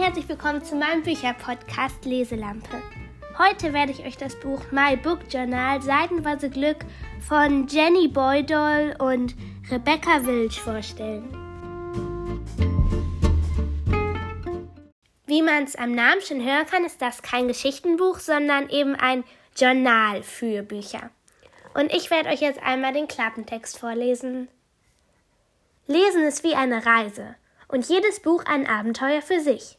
herzlich 0.00 0.30
willkommen 0.30 0.64
zu 0.64 0.76
meinem 0.76 1.02
Bücherpodcast 1.02 2.06
Leselampe. 2.06 2.82
Heute 3.36 3.74
werde 3.74 3.92
ich 3.92 4.02
euch 4.02 4.16
das 4.16 4.34
Buch 4.40 4.62
My 4.70 4.96
Book 4.96 5.18
Journal 5.30 5.82
Seitenweise 5.82 6.48
Glück 6.48 6.78
von 7.20 7.66
Jenny 7.66 8.08
Boydall 8.08 8.96
und 8.98 9.34
Rebecca 9.70 10.24
Wilsch 10.24 10.58
vorstellen. 10.58 11.28
Wie 15.26 15.42
man 15.42 15.64
es 15.64 15.76
am 15.76 15.94
Namen 15.94 16.22
schon 16.22 16.42
hören 16.42 16.66
kann, 16.66 16.86
ist 16.86 17.02
das 17.02 17.20
kein 17.20 17.46
Geschichtenbuch, 17.46 18.20
sondern 18.20 18.70
eben 18.70 18.94
ein 18.94 19.22
Journal 19.54 20.22
für 20.22 20.62
Bücher. 20.62 21.10
Und 21.74 21.92
ich 21.92 22.10
werde 22.10 22.30
euch 22.30 22.40
jetzt 22.40 22.62
einmal 22.62 22.94
den 22.94 23.06
Klappentext 23.06 23.78
vorlesen. 23.78 24.48
Lesen 25.86 26.22
ist 26.22 26.42
wie 26.42 26.54
eine 26.54 26.86
Reise 26.86 27.36
und 27.68 27.86
jedes 27.86 28.20
Buch 28.20 28.44
ein 28.46 28.66
Abenteuer 28.66 29.20
für 29.20 29.40
sich. 29.40 29.76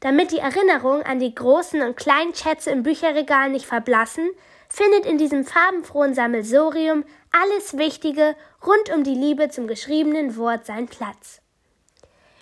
Damit 0.00 0.30
die 0.30 0.38
Erinnerung 0.38 1.02
an 1.02 1.18
die 1.18 1.34
großen 1.34 1.80
und 1.82 1.96
kleinen 1.96 2.34
Schätze 2.34 2.70
im 2.70 2.82
Bücherregal 2.82 3.50
nicht 3.50 3.66
verblassen, 3.66 4.28
findet 4.68 5.06
in 5.06 5.18
diesem 5.18 5.44
farbenfrohen 5.44 6.14
Sammelsorium 6.14 7.04
alles 7.32 7.78
Wichtige 7.78 8.36
rund 8.64 8.90
um 8.94 9.04
die 9.04 9.14
Liebe 9.14 9.48
zum 9.48 9.66
geschriebenen 9.66 10.36
Wort 10.36 10.66
seinen 10.66 10.88
Platz. 10.88 11.40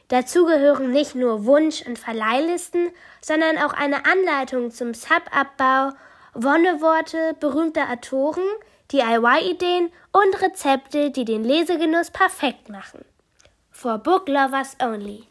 Dazu 0.08 0.44
gehören 0.44 0.90
nicht 0.90 1.14
nur 1.14 1.46
Wunsch- 1.46 1.86
und 1.86 1.98
Verleihlisten, 1.98 2.90
sondern 3.20 3.58
auch 3.58 3.72
eine 3.72 4.04
Anleitung 4.04 4.70
zum 4.70 4.92
Subabbau, 4.92 5.96
Wonneworte 6.34 7.34
berühmter 7.40 7.88
Autoren, 7.90 8.44
DIY-Ideen 8.92 9.90
und 10.12 10.42
Rezepte, 10.42 11.10
die 11.10 11.24
den 11.24 11.44
Lesegenuss 11.44 12.10
perfekt 12.10 12.68
machen. 12.68 13.04
For 13.70 13.98
Book 13.98 14.28
Lovers 14.28 14.76
Only. 14.80 15.24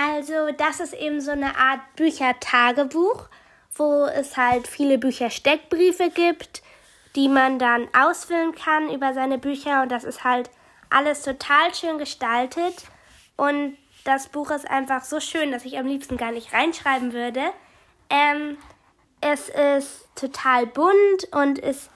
Also, 0.00 0.52
das 0.56 0.78
ist 0.78 0.92
eben 0.94 1.20
so 1.20 1.32
eine 1.32 1.56
Art 1.56 1.80
Büchertagebuch, 1.96 3.28
wo 3.74 4.04
es 4.04 4.36
halt 4.36 4.68
viele 4.68 4.96
Büchersteckbriefe 4.96 6.10
gibt, 6.10 6.62
die 7.16 7.28
man 7.28 7.58
dann 7.58 7.88
ausfüllen 7.92 8.54
kann 8.54 8.90
über 8.90 9.12
seine 9.12 9.38
Bücher 9.38 9.82
und 9.82 9.90
das 9.90 10.04
ist 10.04 10.22
halt 10.22 10.50
alles 10.88 11.22
total 11.22 11.74
schön 11.74 11.98
gestaltet 11.98 12.84
und 13.36 13.76
das 14.04 14.28
Buch 14.28 14.52
ist 14.52 14.70
einfach 14.70 15.02
so 15.02 15.18
schön, 15.18 15.50
dass 15.50 15.64
ich 15.64 15.76
am 15.78 15.86
liebsten 15.86 16.16
gar 16.16 16.30
nicht 16.30 16.52
reinschreiben 16.52 17.12
würde. 17.12 17.42
Ähm, 18.08 18.56
es 19.20 19.48
ist 19.48 20.06
total 20.14 20.66
bunt 20.66 21.28
und 21.32 21.60
es 21.60 21.90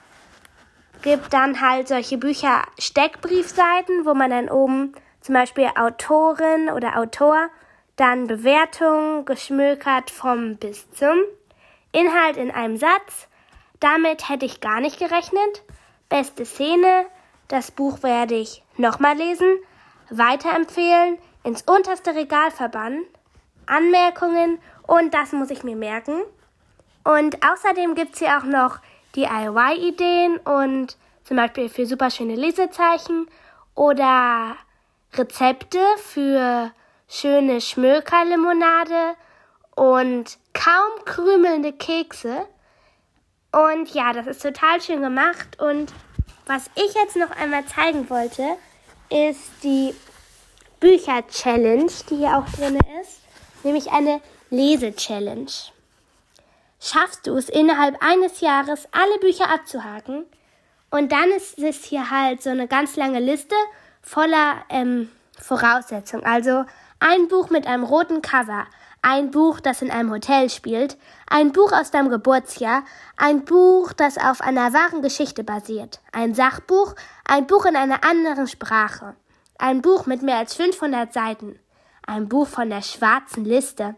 gibt 1.02 1.32
dann 1.32 1.60
halt 1.60 1.86
solche 1.86 2.18
Bücher 2.18 2.62
Steckbriefseiten, 2.80 4.04
wo 4.04 4.14
man 4.14 4.30
dann 4.30 4.50
oben 4.50 4.92
zum 5.20 5.34
Beispiel 5.34 5.70
Autorin 5.76 6.68
oder 6.68 6.98
Autor, 6.98 7.48
dann 7.96 8.26
Bewertung, 8.26 9.24
geschmökert 9.24 10.10
vom 10.10 10.56
bis 10.56 10.90
zum, 10.92 11.18
Inhalt 11.92 12.36
in 12.36 12.50
einem 12.50 12.76
Satz, 12.76 13.28
damit 13.80 14.28
hätte 14.28 14.46
ich 14.46 14.60
gar 14.60 14.80
nicht 14.80 14.98
gerechnet, 14.98 15.62
beste 16.08 16.44
Szene, 16.44 17.06
das 17.48 17.70
Buch 17.70 18.02
werde 18.02 18.34
ich 18.34 18.62
nochmal 18.76 19.16
lesen, 19.16 19.58
weiterempfehlen, 20.10 21.18
ins 21.44 21.62
unterste 21.62 22.14
Regal 22.14 22.50
verbannen, 22.50 23.04
Anmerkungen. 23.66 24.58
Und 24.86 25.12
das 25.14 25.32
muss 25.32 25.50
ich 25.50 25.64
mir 25.64 25.76
merken. 25.76 26.22
Und 27.04 27.38
außerdem 27.44 27.94
gibt 27.94 28.14
es 28.14 28.20
hier 28.20 28.38
auch 28.38 28.44
noch 28.44 28.78
DIY-Ideen 29.16 30.38
und 30.38 30.96
zum 31.24 31.36
Beispiel 31.36 31.68
für 31.68 31.86
super 31.86 32.10
schöne 32.10 32.36
Lesezeichen 32.36 33.26
oder 33.74 34.56
Rezepte 35.14 35.80
für 35.98 36.72
schöne 37.12 37.60
Schmökerlimonade 37.60 39.16
und 39.74 40.38
kaum 40.54 41.04
krümelnde 41.04 41.72
Kekse. 41.74 42.46
Und 43.52 43.92
ja, 43.92 44.14
das 44.14 44.26
ist 44.26 44.42
total 44.42 44.80
schön 44.80 45.02
gemacht. 45.02 45.60
Und 45.60 45.92
was 46.46 46.70
ich 46.74 46.94
jetzt 46.94 47.16
noch 47.16 47.30
einmal 47.36 47.66
zeigen 47.66 48.08
wollte, 48.08 48.56
ist 49.10 49.62
die 49.62 49.94
Bücher-Challenge, 50.80 51.92
die 52.08 52.16
hier 52.16 52.38
auch 52.38 52.48
drin 52.56 52.78
ist, 53.02 53.20
nämlich 53.62 53.92
eine 53.92 54.22
Lese-Challenge. 54.48 55.50
Schaffst 56.80 57.26
du 57.26 57.36
es 57.36 57.50
innerhalb 57.50 58.02
eines 58.02 58.40
Jahres, 58.40 58.88
alle 58.90 59.18
Bücher 59.20 59.50
abzuhaken? 59.50 60.24
Und 60.90 61.12
dann 61.12 61.30
ist 61.30 61.58
es 61.58 61.84
hier 61.84 62.10
halt 62.10 62.42
so 62.42 62.50
eine 62.50 62.66
ganz 62.68 62.96
lange 62.96 63.20
Liste 63.20 63.54
voller 64.00 64.64
ähm, 64.70 65.10
Voraussetzungen. 65.38 66.24
Also 66.24 66.64
ein 67.02 67.26
Buch 67.26 67.50
mit 67.50 67.66
einem 67.66 67.82
roten 67.82 68.22
Cover, 68.22 68.64
ein 69.02 69.32
Buch, 69.32 69.58
das 69.58 69.82
in 69.82 69.90
einem 69.90 70.12
Hotel 70.12 70.48
spielt, 70.48 70.96
ein 71.28 71.50
Buch 71.50 71.72
aus 71.72 71.90
deinem 71.90 72.10
Geburtsjahr, 72.10 72.84
ein 73.16 73.44
Buch, 73.44 73.92
das 73.92 74.18
auf 74.18 74.40
einer 74.40 74.72
wahren 74.72 75.02
Geschichte 75.02 75.42
basiert, 75.42 76.00
ein 76.12 76.32
Sachbuch, 76.32 76.94
ein 77.26 77.48
Buch 77.48 77.66
in 77.66 77.74
einer 77.74 78.04
anderen 78.04 78.46
Sprache, 78.46 79.16
ein 79.58 79.82
Buch 79.82 80.06
mit 80.06 80.22
mehr 80.22 80.36
als 80.36 80.54
500 80.54 81.12
Seiten, 81.12 81.58
ein 82.06 82.28
Buch 82.28 82.46
von 82.46 82.70
der 82.70 82.82
schwarzen 82.82 83.44
Liste, 83.44 83.96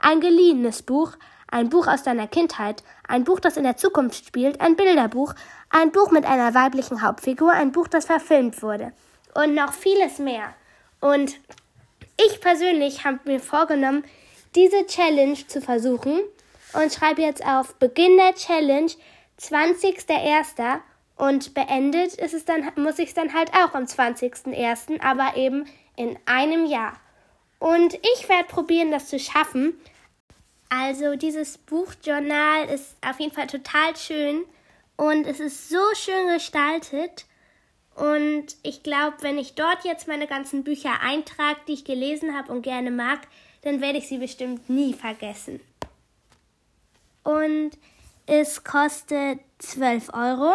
ein 0.00 0.20
geliehenes 0.20 0.82
Buch, 0.82 1.12
ein 1.50 1.68
Buch 1.68 1.86
aus 1.86 2.04
deiner 2.04 2.26
Kindheit, 2.26 2.82
ein 3.06 3.24
Buch, 3.24 3.38
das 3.38 3.58
in 3.58 3.64
der 3.64 3.76
Zukunft 3.76 4.24
spielt, 4.24 4.62
ein 4.62 4.76
Bilderbuch, 4.76 5.34
ein 5.68 5.92
Buch 5.92 6.10
mit 6.10 6.24
einer 6.24 6.54
weiblichen 6.54 7.02
Hauptfigur, 7.02 7.52
ein 7.52 7.72
Buch, 7.72 7.88
das 7.88 8.06
verfilmt 8.06 8.62
wurde. 8.62 8.92
Und 9.34 9.54
noch 9.54 9.74
vieles 9.74 10.18
mehr. 10.18 10.54
Und 11.00 11.38
ich 12.16 12.40
persönlich 12.40 13.04
habe 13.04 13.20
mir 13.24 13.40
vorgenommen, 13.40 14.04
diese 14.54 14.86
Challenge 14.86 15.46
zu 15.46 15.60
versuchen 15.60 16.20
und 16.72 16.92
schreibe 16.92 17.22
jetzt 17.22 17.44
auf 17.44 17.74
Beginn 17.76 18.16
der 18.16 18.34
Challenge 18.34 18.90
20.01. 19.40 20.80
und 21.16 21.54
beendet 21.54 22.14
ist 22.14 22.34
es 22.34 22.44
dann, 22.44 22.70
muss 22.76 22.98
ich 22.98 23.08
es 23.08 23.14
dann 23.14 23.34
halt 23.34 23.50
auch 23.52 23.74
am 23.74 23.84
20.01., 23.84 25.00
aber 25.00 25.36
eben 25.36 25.66
in 25.96 26.18
einem 26.26 26.66
Jahr. 26.66 26.94
Und 27.58 27.94
ich 27.94 28.28
werde 28.28 28.48
probieren, 28.48 28.90
das 28.90 29.08
zu 29.08 29.18
schaffen. 29.18 29.78
Also 30.68 31.16
dieses 31.16 31.58
Buchjournal 31.58 32.66
ist 32.68 32.96
auf 33.06 33.20
jeden 33.20 33.32
Fall 33.34 33.46
total 33.46 33.96
schön 33.96 34.44
und 34.96 35.26
es 35.26 35.40
ist 35.40 35.68
so 35.68 35.82
schön 35.94 36.28
gestaltet. 36.28 37.26
Und 37.96 38.56
ich 38.62 38.82
glaube, 38.82 39.16
wenn 39.20 39.38
ich 39.38 39.54
dort 39.54 39.84
jetzt 39.84 40.06
meine 40.06 40.26
ganzen 40.26 40.64
Bücher 40.64 41.00
eintrage, 41.00 41.60
die 41.66 41.72
ich 41.72 41.84
gelesen 41.84 42.36
habe 42.36 42.52
und 42.52 42.62
gerne 42.62 42.90
mag, 42.90 43.20
dann 43.62 43.80
werde 43.80 43.98
ich 43.98 44.06
sie 44.06 44.18
bestimmt 44.18 44.68
nie 44.68 44.92
vergessen. 44.92 45.60
Und 47.24 47.70
es 48.26 48.64
kostet 48.64 49.40
12 49.58 50.10
Euro 50.12 50.54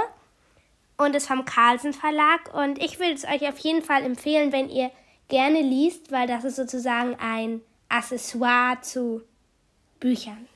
und 0.98 1.16
ist 1.16 1.28
vom 1.28 1.44
Carlsen 1.44 1.94
Verlag. 1.94 2.54
Und 2.54 2.78
ich 2.82 3.00
würde 3.00 3.14
es 3.14 3.26
euch 3.26 3.48
auf 3.50 3.58
jeden 3.58 3.82
Fall 3.82 4.04
empfehlen, 4.04 4.52
wenn 4.52 4.70
ihr 4.70 4.92
gerne 5.28 5.62
liest, 5.62 6.12
weil 6.12 6.28
das 6.28 6.44
ist 6.44 6.58
sozusagen 6.58 7.16
ein 7.16 7.62
Accessoire 7.90 8.82
zu 8.82 9.24
Büchern. 10.00 10.48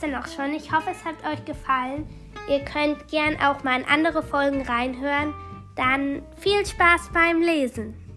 Dann 0.00 0.14
auch 0.14 0.28
schon. 0.28 0.52
Ich 0.54 0.72
hoffe, 0.72 0.90
es 0.90 1.04
hat 1.04 1.16
euch 1.24 1.44
gefallen. 1.44 2.06
Ihr 2.48 2.60
könnt 2.60 3.08
gern 3.08 3.36
auch 3.40 3.64
mal 3.64 3.80
in 3.80 3.86
andere 3.86 4.22
Folgen 4.22 4.62
reinhören. 4.62 5.34
Dann 5.76 6.22
viel 6.36 6.64
Spaß 6.64 7.10
beim 7.12 7.40
Lesen. 7.40 8.07